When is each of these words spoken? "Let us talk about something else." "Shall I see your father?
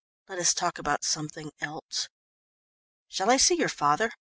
"Let 0.27 0.39
us 0.39 0.55
talk 0.55 0.79
about 0.79 1.03
something 1.03 1.51
else." 1.61 2.09
"Shall 3.07 3.29
I 3.29 3.37
see 3.37 3.53
your 3.59 3.69
father? 3.69 4.11